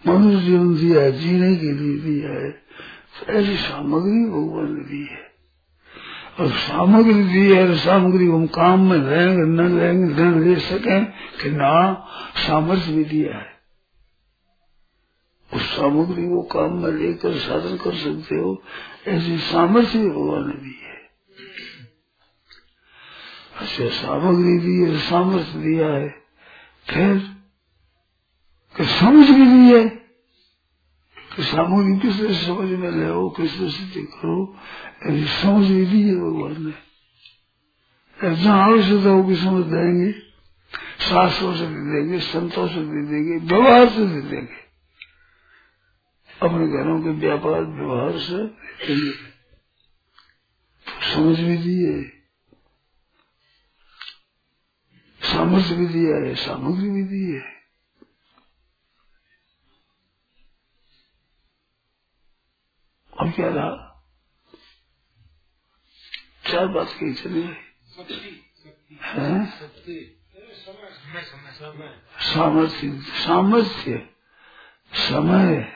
मनुष्य 0.08 0.46
जीवन 0.46 0.75
दिया 0.75 1.01
है, 1.01 1.12
जीने 1.12 1.55
के 1.55 1.72
लिए 1.72 1.98
दिया 1.98 2.29
है। 2.29 2.51
तो 3.20 3.34
ऐसी 3.34 3.55
सामग्री 3.55 4.29
भगवान 4.29 4.74
ने 4.74 4.82
दी 4.82 5.08
है। 5.12 5.34
और 6.39 6.51
सामग्री 6.51 7.24
दी 7.24 7.55
है 7.55 7.77
सामग्री 7.77 8.27
हम 8.27 8.48
काम 8.48 8.89
में 8.89 8.98
रहेंगे, 8.98 9.63
न 9.63 9.79
रहेंगे 9.79 10.24
न 10.24 10.43
ले 10.43 10.55
सके 10.55 11.01
कि 11.03 11.51
ना, 11.51 12.08
सामर्थ्य 12.48 12.91
भी 12.91 13.03
दिया 13.03 13.38
है। 13.38 13.53
उस 15.53 15.62
सामग्री 15.62 16.24
को 16.24 16.41
काम 16.41 16.84
में 16.84 16.91
लेकर 16.91 17.34
साधन 17.34 17.77
कर 17.77 17.93
सकते 17.93 18.36
हो, 18.36 18.63
ऐसी 19.08 19.38
सामर्थ्य 19.38 20.00
भी 20.00 20.10
भगवान 20.10 20.48
ने 20.48 20.53
दी 20.53 20.79
है। 20.84 20.92
ऐसे 23.62 23.89
सामग्री 23.89 24.60
दी 24.60 24.81
है, 24.81 25.00
सामर्थ्य 25.00 25.60
दिया 25.60 25.88
है। 25.88 26.10
फिर 26.89 27.19
कि 28.77 28.86
समझ 28.86 29.29
भी 29.29 29.45
दी 29.45 29.74
है 29.74 29.89
कि 31.36 31.43
सामग्री 31.43 32.00
किस 32.00 32.19
तरह 32.19 32.33
से 32.33 32.45
समझ 32.45 32.69
में 32.69 32.91
ले 32.91 33.05
हो 33.05 33.29
किस 33.29 33.60
तरह 33.60 33.69
से 33.69 34.01
करो। 34.01 34.57
ऐसी 35.03 35.25
समझ 35.25 35.67
भी 35.67 35.86
दी 35.86 36.01
है 36.01 36.15
भगवान 36.15 36.65
ने। 36.67 38.36
जहाँ 38.36 38.63
आवश्यकता 38.63 39.10
होगी 39.10 39.36
समझ 39.36 39.65
देंगे 39.65 40.12
शास्त्रों 41.00 41.55
से 41.55 41.67
दे 41.67 41.74
देंगे, 41.74 42.19
संतों 42.19 42.67
से 42.67 42.75
दे 42.75 43.05
देंगे, 43.05 43.45
व्यवहार 43.45 43.89
से 43.89 44.07
दे 44.07 44.22
देंगे। 44.22 44.63
अपने 46.41 46.67
घरों 46.67 47.03
के 47.03 47.10
व्यापार, 47.10 47.62
व्यवहार 47.62 48.19
से 48.19 48.48
देंगे। 48.88 49.33
समझ 51.13 51.39
भी 51.39 51.57
दिए 51.57 52.23
सामर्थ्य 55.24 55.75
भी 55.75 55.88
दिया 55.88 56.15
है 56.15 56.36
सामग्री 56.36 56.89
भी 56.89 57.03
दी 57.03 57.32
है। 57.32 57.42
अब 63.20 63.34
क्या 63.36 63.50
रहा? 63.50 63.89
चार 66.51 66.68
बात 66.68 66.88
कही 67.00 67.13
चली। 67.13 67.44
सामर्थ्य 72.34 73.01
सामर्थ्य। 73.25 74.10
समय 74.94 75.74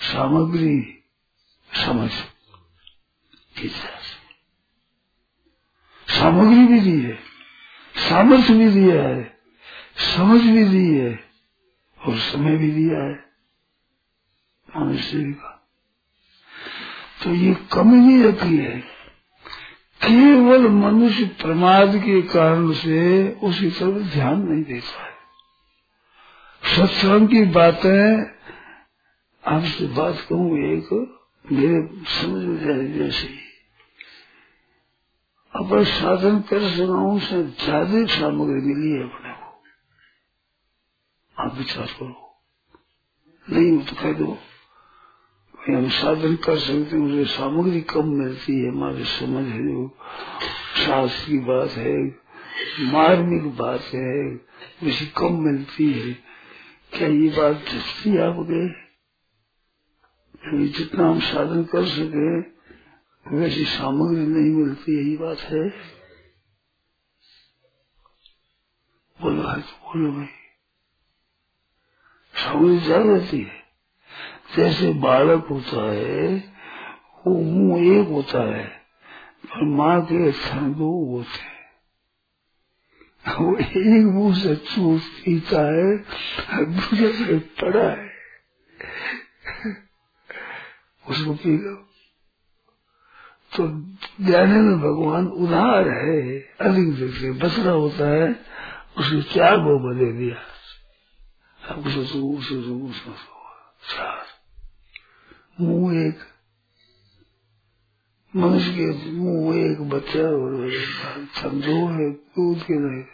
सामग्री 0.00 1.04
समझ। 1.70 2.10
सामग्री 6.08 6.66
भी 6.66 6.80
दी 6.80 7.00
है। 7.02 7.35
सामर्थ्य 8.08 8.54
भी 8.54 8.68
दिया 8.68 9.02
है, 9.02 9.38
समझ 9.96 10.40
भी 10.40 10.64
दी 10.64 10.94
है, 10.94 11.20
और 12.06 12.16
समय 12.16 12.56
भी 12.56 12.70
दिया 12.70 13.02
है। 13.02 13.26
मनुष्य 14.76 15.24
का। 15.24 15.68
तो 17.24 17.30
ये 17.30 17.56
कमी 17.72 17.96
नहीं 17.96 18.24
रखी 18.24 18.56
है। 18.56 18.80
केवल 20.02 20.68
मनुष्य 20.68 21.24
प्रमाद 21.24 21.96
के 21.96 22.22
कारण 22.22 22.72
से 22.72 23.30
उसी 23.32 23.70
तरफ़ 23.70 24.12
ध्यान 24.12 24.42
नहीं 24.42 24.64
देता 24.64 25.02
है। 25.02 25.16
सत्संग 26.76 27.28
की 27.28 27.44
बातें, 27.44 28.22
आपसे 29.46 29.86
बात 29.86 30.26
कहूँ, 30.28 30.58
एक 30.58 31.12
मेरे 31.52 32.04
समझ 32.04 32.44
में 32.44 32.64
जाए 32.64 32.98
जैसे। 32.98 33.45
अपन 35.56 35.84
साधन 35.84 36.40
कर 36.40 36.68
सकाऊ 36.70 37.18
से 37.18 37.42
ज़्यादा 37.42 38.04
सामग्री 38.06 38.60
मिली 38.60 38.90
है 38.90 39.02
अपने 39.02 39.32
को। 39.32 39.62
आप 41.36 41.54
विचार 41.58 41.86
करो। 41.86 42.14
नहीं 43.48 43.78
तो 43.78 43.96
कह 44.02 44.12
दो। 44.12 44.38
हम 45.68 45.88
साधन 45.88 46.36
कर 46.36 46.58
सकते 46.58 46.96
मुझे 46.96 47.24
सामग्री 47.24 47.80
कम 47.80 48.08
मिलती 48.08 48.58
है, 48.60 48.70
हमारे 48.70 49.04
समझ 49.04 49.44
है 49.44 49.62
जो 49.62 49.88
शास्त्र 50.86 51.30
की 51.30 51.38
बात 51.38 51.70
है, 51.70 51.96
मार्मिक 52.92 53.56
बात 53.56 53.80
है, 53.94 54.34
मुझे 54.82 55.06
कम 55.06 55.40
मिलती 55.40 55.92
है। 55.92 56.12
क्या 56.92 57.08
ये 57.08 57.28
बात 57.28 57.54
जस्ती 57.54 58.10
गए 58.42 58.68
जितना 60.68 61.08
हम 61.08 61.20
साधन 61.20 61.62
कर 61.64 61.86
सके 61.86 62.55
वैसी 63.32 63.64
सामग्री 63.64 64.26
नहीं 64.26 64.50
मिलती 64.50 64.96
यही 64.98 65.16
बात 65.16 65.38
है। 65.38 65.68
बोलो 69.20 69.48
है 69.48 69.60
तो 69.60 69.76
बोलो 69.86 70.12
भाई। 70.12 70.26
सामग्री 72.34 72.78
ज़्यादा 72.78 73.12
रहती 73.12 73.40
है। 73.40 73.64
जैसे 74.56 74.92
बालक 74.92 75.46
होता 75.50 75.92
है, 75.92 76.36
वो 77.26 77.34
मुँह 77.40 78.00
एक 78.00 78.08
होता 78.08 78.56
है, 78.56 78.64
पर 79.44 79.64
माँ 79.64 80.00
के 80.02 80.32
क्षण 80.32 80.72
दो 80.74 80.90
होते 81.06 81.38
हैं। 81.38 81.54
वो 83.40 83.56
एक 83.58 84.06
मुँह 84.06 84.38
से 84.38 84.56
चूस 84.56 85.08
पीता 85.24 85.60
है 85.60 85.96
दूसरे 86.64 87.12
से 87.12 87.38
पड़ा 87.38 87.90
है। 87.90 88.10
उसको 91.10 91.34
पी 91.34 91.56
लो। 91.58 91.95
तो 93.56 93.68
जाने 94.24 94.60
में 94.60 94.80
भगवान 94.80 95.26
उधार 95.26 95.88
है। 95.88 96.38
अधिक 96.40 96.94
जैसे 96.94 97.32
बसरा 97.32 97.72
होता 97.72 98.08
है, 98.08 98.40
उसने 98.98 99.22
चार 99.22 99.56
वो 99.56 99.94
बदे 99.94 100.12
दिया। 100.12 100.36
अब 101.74 101.88
सोचो 101.88 102.40
सोचो 102.40 102.92
सोचो 102.92 103.38
चार। 103.94 104.26
मुँह 105.60 106.06
एक, 106.06 106.18
मनुष्य 108.36 108.72
के 108.72 109.10
मुँह 109.10 109.72
एक 109.72 109.80
बच्चा 109.80 110.20
और 110.20 110.70
समझो 111.42 111.86
है, 111.86 112.10
दूध 112.10 112.62
के 112.62 112.74
नहीं। 112.74 113.04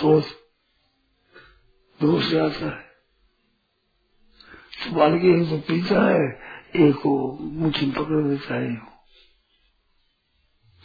सोच 0.00 0.24
दो 2.00 2.20
से 2.20 2.38
आता 2.38 2.66
है। 2.66 2.86
तो 4.84 4.96
बालक 4.96 5.22
एक 5.24 5.50
तो 5.50 5.58
पीता 5.58 6.10
है, 6.10 6.40
एक 6.76 6.94
को 6.94 7.38
मुठी 7.40 7.90
पकड़ 7.90 8.28
देता 8.28 8.54
है। 8.54 8.95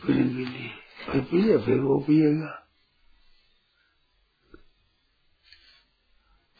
पीने 0.08 0.24
के 0.24 0.46
लिए 0.46 0.70
फिर 1.06 1.22
पी 1.22 1.42
लिया 1.42 1.58
फिर 1.58 1.80
वो 1.80 2.00
पिएगा। 2.00 2.58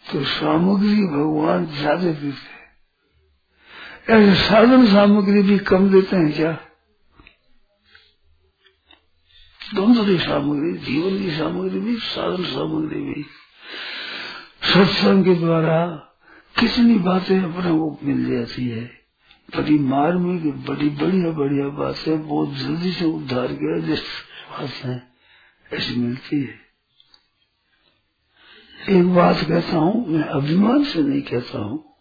तो 0.06 0.24
सामग्री 0.24 1.08
भगवान 1.08 1.66
ज़्यादा 1.66 2.12
पीते 2.12 2.60
ऐसे 4.14 4.36
साधन 4.44 4.86
सामग्री 4.88 5.42
भी 5.42 5.58
कम 5.60 5.90
देते 5.90 6.16
हैं 6.16 6.34
क्या? 6.34 6.52
दोनों 9.76 10.06
की 10.06 10.18
सामग्री, 10.18 10.78
जीवन 10.78 11.18
की 11.20 11.32
सामग्री 11.38 11.80
भी, 11.80 11.98
साधन 11.98 12.44
सामग्री 12.44 13.02
भी। 13.02 13.24
सत्संग 14.64 15.26
के 15.26 15.36
द्वारा 15.36 15.86
कितनी 16.60 16.98
बातें 17.00 17.40
अपने 17.40 17.72
को 17.72 18.00
मिल 18.04 18.26
जाती 18.32 18.68
है। 18.70 19.01
बड़ी 19.58 19.80
मार्मिक 19.80 20.66
बड़ी 20.66 20.90
बढ़िया 20.90 21.32
बढ़िया 21.32 21.68
बातें 21.68 22.28
बहुत 22.28 22.50
जल्दी 22.50 22.92
से 22.92 23.06
उद्धार 23.06 23.48
किया 23.48 23.80
जिस 23.80 24.02
है, 24.86 25.12
ऐसी 25.74 25.96
मिलती 25.96 26.42
है। 26.42 26.72
एक 28.98 29.16
बात 29.16 29.38
कहता 29.42 29.78
हूँ, 29.78 30.08
मैं 30.08 30.24
अभिमान 30.24 30.84
से 30.84 31.02
नहीं 31.02 31.22
कहता 31.22 31.60
हूँ। 31.60 31.98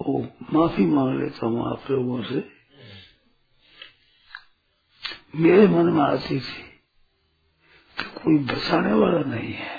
वो 0.00 0.28
माफ़ी 0.52 0.86
मांग 0.86 1.20
लेता 1.20 1.46
हूँ 1.46 1.72
आप 1.72 1.90
लोगों 1.90 2.22
से। 2.22 2.48
मेरे 5.36 5.68
मन 5.68 5.86
में 5.86 6.02
आती 6.02 6.40
थी 6.40 6.62
कि 7.98 8.04
कोई 8.04 8.38
बचाने 8.38 8.92
वाला 8.92 9.20
नहीं 9.20 9.52
है। 9.52 9.78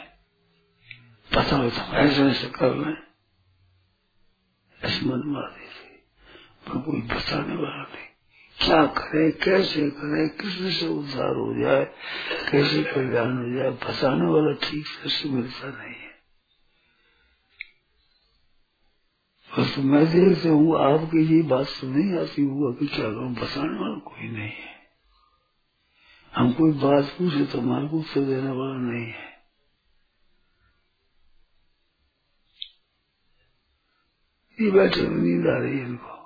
पता 1.35 1.55
होता 1.55 1.97
ऐसे 1.97 2.23
ऐसे 2.23 2.47
कर 2.47 2.75
लें 2.75 2.97
ऐसे 4.81 5.05
मन 5.05 5.23
में 5.25 5.43
आती 5.43 5.70
पर 6.63 6.81
कोई 6.81 7.01
बचाने 7.09 7.55
वाला 7.55 7.83
नहीं 7.83 8.09
क्या 8.57 8.85
करे, 8.97 9.31
कैसे 9.43 9.89
करे 9.91 10.27
किसमें 10.39 10.71
से 10.71 10.87
उद्धार 10.89 11.35
हो 11.37 11.53
जाए, 11.61 11.85
कैसे 12.51 12.83
कल्याण 12.83 13.37
हो 13.37 13.49
जाए 13.55 13.71
बचाने 13.85 14.27
वाला 14.27 14.53
ठीक 14.63 14.87
से 15.11 15.29
मिलता 15.29 15.69
नहीं 15.69 15.95
है। 15.95 16.11
बस 19.51 19.75
मैं 19.85 20.05
देखते 20.11 20.49
हूँ, 20.49 20.77
आपकी 20.81 21.25
ये 21.35 21.41
बात 21.49 21.67
तो 21.81 21.87
नहीं 21.87 22.19
आती 22.19 22.43
हुआ 22.45 22.73
कि 22.73 22.87
क्या 22.87 23.05
करूँ 23.05 23.33
बताने 23.35 23.79
वाला 23.81 23.99
कोई 24.07 24.29
नहीं 24.29 24.49
है। 24.51 24.75
हम 26.33 26.53
कोई 26.53 26.71
बात 26.81 27.05
पूछे 27.19 27.45
तो 27.45 27.59
हमारे 27.61 27.87
को 27.87 27.99
उत्तर 27.99 28.21
देने 28.21 28.51
वाला 28.51 28.77
नहीं 28.81 29.05
है। 29.07 29.29
ये 34.59 34.71
बैठे 34.71 35.07
नींद 35.09 35.47
आ 35.47 35.57
रही 35.59 35.79
है 35.79 35.85
इनको। 35.85 36.20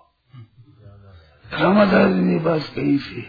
रामादास 1.52 2.16
ने 2.16 2.40
बात 2.40 2.62
कही 2.62 3.00
थी 3.00 3.22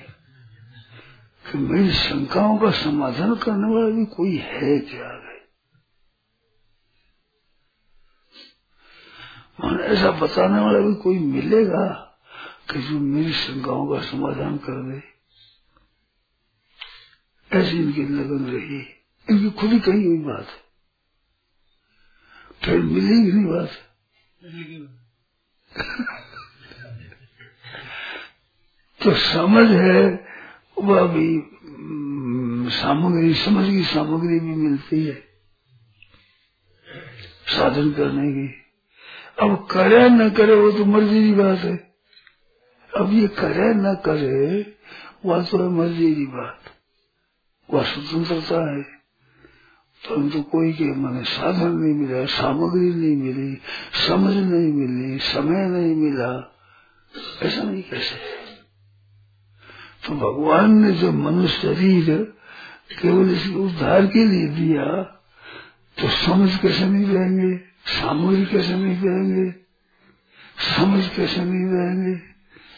कि 1.53 1.59
मेरी 1.59 1.93
शंकाओं 1.93 2.59
का 2.59 2.71
समाधान 2.71 3.35
करने 3.35 3.75
वाला 3.75 3.97
भी 3.97 4.07
कोई 4.07 4.37
है 4.37 4.79
क्या 4.79 5.27
मन 9.65 9.81
ऐसा 9.81 10.11
बताने 10.11 10.61
वाला 10.61 10.79
भी 10.79 10.95
कोई 10.95 11.19
मिलेगा 11.19 12.17
कि 12.73 12.83
जो 12.83 12.99
मेरी 12.99 13.33
शंकाओं 13.33 13.87
का 13.87 14.03
समाधान 14.03 14.57
कर 14.57 14.93
दे? 14.93 15.03
ऐसी 17.59 17.79
इनकी 17.79 18.03
लगन 18.03 18.45
रही। 18.45 18.81
इनकी 19.31 19.51
खुद 19.51 19.71
ही 19.71 19.81
कही 19.81 20.05
हुई 20.05 20.19
बात 20.19 20.47
है। 20.47 20.65
फिर 22.65 22.81
मिलेगी 22.81 23.33
नहीं 23.33 23.47
बात। 23.47 23.71
तो 29.03 29.15
समझ 29.15 29.71
है 29.71 30.25
वह 30.83 31.07
भी 31.07 31.43
सामग्री, 32.71 33.35
समझ 33.35 33.71
की 33.71 33.83
सामग्री 33.83 34.41
भी 34.41 34.55
मिलती 34.55 35.05
है। 35.05 35.25
साधन 37.47 37.91
करने 37.91 38.33
की। 38.33 38.55
अब 39.43 39.67
करे 39.71 40.09
न 40.09 40.31
करे, 40.31 40.55
वो 40.55 40.73
तो 40.73 40.85
मर्ज़ी 40.85 41.25
की 41.25 41.33
बात 41.33 41.59
है। 41.59 41.95
अब 42.97 43.13
ये 43.13 43.29
करे 43.29 43.75
न 43.75 43.95
करे, 43.95 44.75
वह 45.25 45.43
तो 45.43 45.59
है 45.59 45.69
मर्ज़ी 45.69 46.15
की 46.15 46.27
बात। 46.27 46.61
वह 47.75 47.83
स्वतंत्रता 47.83 48.77
है। 48.77 48.83
परंतु 50.11 50.37
तो 50.37 50.43
कोई 50.43 50.73
के 50.73 50.85
मन 50.85 51.23
साधन 51.23 51.69
नहीं 51.69 51.95
मिला, 51.95 52.27
सामग्री 52.27 52.95
नहीं 52.95 53.17
मिली, 53.17 53.59
समझ 54.09 54.37
नहीं 54.37 54.73
मिली, 54.73 55.19
समय 55.19 55.69
नहीं 55.69 55.95
मिला, 55.95 56.57
ऐसा 57.43 57.63
नहीं 57.63 57.83
कैसे 57.83 58.46
तो 60.07 60.15
भगवान 60.15 60.79
ने 60.79 60.93
जो 60.93 61.13
मनुष्य 61.13 61.59
शरीर 61.59 62.35
केवल 63.03 63.31
इस 63.31 63.49
उद्धार 63.49 64.07
के 64.07 64.25
लिए 64.25 64.47
दिया 64.49 64.85
तो 65.97 66.09
समझ 66.09 66.57
कैसे 66.57 66.87
नहीं 66.87 67.07
रहेंगे 67.07 67.67
सामग्री 67.87 68.45
कैसे 68.47 68.75
नहीं 68.75 68.97
रहेंगे, 68.97 69.51
समझ 70.79 71.09
कैसे 71.09 71.45
नहीं 71.45 71.67
रहेंगे, 71.67 72.21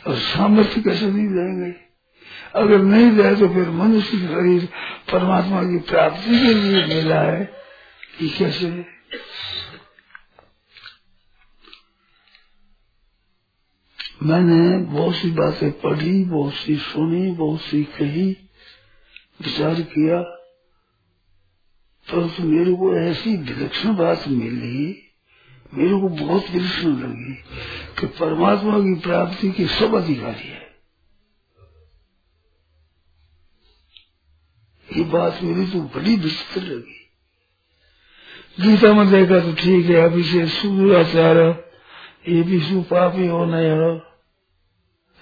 और 0.06 0.18
सामर्थ्य 0.18 0.80
कैसे 0.80 1.06
नहीं 1.06 1.28
रहेंगे। 1.28 1.74
अगर 2.54 2.82
नहीं 2.82 3.10
रहे 3.10 3.36
तो 3.36 3.48
फिर 3.48 3.70
मनुष्य 3.70 4.18
शरीर 4.18 4.68
परमात्मा 5.12 5.62
की 5.62 5.78
प्राप्ति 5.78 6.38
के 6.38 6.54
लिए 6.54 6.86
मिला 6.86 7.20
है, 7.20 7.44
कि 8.18 8.28
कैसे? 8.28 8.97
मैंने 14.22 14.78
बहुत 14.78 15.14
सी 15.14 15.30
बातें 15.30 15.80
पढ़ी, 15.80 16.24
बहुत 16.24 16.54
सी 16.54 16.76
सुनी, 16.76 17.30
बहुत 17.30 17.60
सी 17.60 17.84
कही, 17.84 18.32
विचार 19.42 19.74
किया। 19.74 20.22
परंतु 22.10 22.42
तो 22.42 22.42
मेरे 22.42 22.74
को 22.74 22.94
ऐसी 22.94 23.36
विलक्षण 23.36 23.96
बात 23.96 24.28
मिली, 24.28 25.12
मेरे 25.74 26.00
को 26.00 26.08
बहुत 26.08 26.50
विलक्षण 26.50 26.88
लगी 26.88 27.34
कि 28.00 28.06
परमात्मा 28.06 28.78
की 28.78 28.94
प्राप्ति 28.94 29.52
के 29.52 29.66
सब 29.66 29.94
अधिकारी 29.94 30.48
है। 30.48 30.68
ये 34.96 35.04
बात 35.04 35.38
मेरी 35.42 35.66
तो 35.66 35.80
बड़ी 35.80 36.16
विचित्र 36.16 36.62
लगी। 36.62 37.10
गीता 38.60 38.92
में 38.92 39.10
देखा 39.10 39.40
तो 39.40 39.54
ठीक 39.54 39.86
है 39.86 39.96
अभी 39.96 40.22
से 40.22 40.46
सूर्याचार 40.46 41.68
ये 42.28 42.42
भी 42.42 42.60
सुपापी 42.60 43.26
हो 43.26 43.44
नया। 43.44 44.07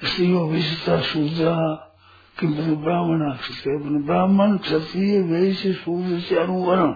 स्त्रियों 0.05 0.51
विषता 0.51 1.01
शूद्रा 1.01 1.77
कि 2.41 2.47
ब्राह्मण 2.77 3.39
ब्राह्मण 4.03 4.59
क्षत्रिय 4.59 5.23
वैश्य 5.23 5.73
सूर्य 5.73 6.21
से 6.21 6.37
अनुवरण 6.37 6.93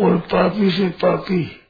और 0.00 0.16
पापी 0.16 0.70
से 0.70 0.88
पापी 0.88 1.60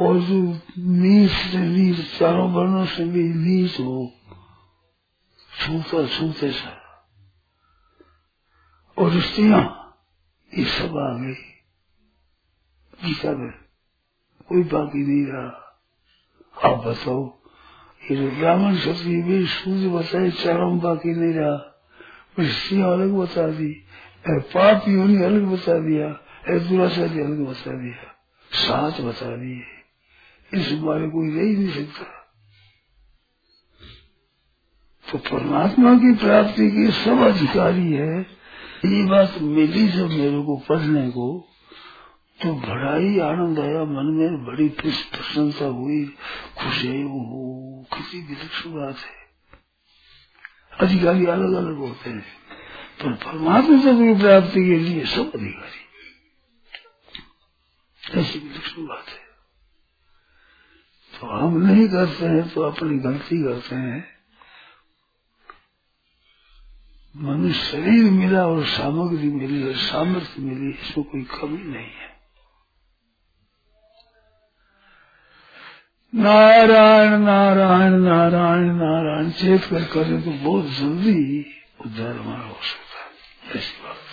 और 0.00 0.18
जो 0.18 0.58
नीच 0.78 1.30
से 1.30 1.58
नीच, 1.58 2.18
चारों 2.18 2.52
वर्णों 2.52 2.86
से 2.86 3.04
भी 3.04 3.22
नीच 3.22 3.80
हो 3.80 4.12
छूता 5.60 6.06
छूते 6.06 6.50
सा। 6.50 6.76
और 8.98 9.20
स्त्रियाँ, 9.20 9.94
ये 10.58 10.64
सब 10.64 10.96
आ 10.96 11.18
गई। 11.18 11.34
गीता 13.04 13.32
में 13.32 13.52
कोई 14.48 14.62
बाकी 14.62 14.98
नहीं 14.98 15.32
रहा। 15.32 15.66
आप 16.70 16.84
बताओ। 16.84 17.39
ये 18.02 18.16
जो 18.16 18.30
ब्राह्मण 18.30 18.76
क्षत्रिय 18.76 19.22
भी 19.22 19.44
सूर्य 19.48 19.88
बताए 19.88 20.30
चरम 20.36 20.78
बाकी 20.80 21.14
नहीं 21.14 21.34
रहा 21.34 21.56
स्त्रियाँ 22.50 22.92
अलग 22.92 23.12
बता 23.14 23.46
दी 23.58 23.72
पाप 24.54 24.88
योनि 24.88 25.22
अलग 25.24 25.44
बता 25.46 25.78
दिया 25.80 26.08
दुराचारी 26.60 27.20
अलग 27.20 27.44
बता 27.46 27.76
दिया 27.76 28.08
सात 28.50 29.00
बता 29.00 29.36
दिए 29.36 30.60
इस 30.60 30.72
बारे 30.80 31.08
कोई 31.10 31.28
रह 31.28 31.58
नहीं 31.58 31.68
सकता 31.74 32.08
तो 35.06 35.18
परमात्मा 35.26 35.94
की 35.98 36.12
प्राप्ति 36.16 36.70
के 36.70 36.90
सब 36.94 37.22
अधिकारी 37.26 37.92
है 37.92 38.18
ये 38.86 39.04
बात 39.06 39.38
मिली 39.42 39.86
जब 39.88 40.10
मेरे 40.10 40.42
को 40.42 40.56
पढ़ने 40.68 41.08
को 41.10 41.28
तो 42.40 42.52
बड़ा 42.60 42.94
ही 42.96 43.18
आनंद 43.20 43.58
आया 43.58 43.84
मन 43.86 44.12
में 44.14 44.44
बड़ी 44.44 44.68
प्रसन्नता 44.78 45.66
हुई 45.72 46.02
खुशी 46.60 47.00
हो 47.02 47.86
किसी 47.94 48.20
विलक्षण 48.22 48.72
बात 48.72 48.96
है 48.96 49.18
अधिकारी 50.80 51.26
अलग 51.28 51.52
अलग 51.54 51.76
होते 51.78 52.10
हैं। 52.10 52.24
पर 53.00 53.12
परमात्मा 53.16 53.76
तत्व 53.78 53.98
की 53.98 54.14
प्राप्ति 54.20 54.64
के 54.64 54.76
लिए 54.78 55.04
सब 55.06 55.32
अधिकारी। 55.34 55.88
ऐसी 58.20 58.38
विलक्षण 58.38 58.86
बात 58.86 59.08
है 59.08 59.28
तो 61.12 61.26
हम 61.28 61.56
नहीं 61.58 61.86
करते 61.88 62.26
हैं 62.26 62.48
तो 62.48 62.62
अपनी 62.62 62.98
गलती 63.00 63.42
करते 63.42 63.76
हैं। 63.76 64.04
मनुष्य 67.14 67.62
शरीर 67.62 68.10
मिला 68.12 68.46
और 68.46 68.64
सामग्री 68.68 69.28
मिली 69.30 69.62
और 69.68 69.76
सामर्थ्य 69.78 70.42
मिली, 70.42 70.70
इसमें 70.72 71.04
कोई 71.06 71.22
कमी 71.32 71.62
नहीं 71.64 71.92
है। 71.92 72.09
नारायण 76.14 77.20
नारायण 77.20 77.92
नारायण 77.92 78.76
नारायण। 78.76 79.30
चेत 79.30 79.64
कर 79.64 79.84
करें 79.84 80.22
तो 80.22 80.30
बहुत 80.30 80.64
जल्दी 80.70 81.46
उद्धार 81.86 82.16
हमारा 82.16 82.46
हो 82.48 82.58
सकता 82.62 82.96
है। 83.00 83.58
ऐसी 83.58 83.82
बात 83.82 84.09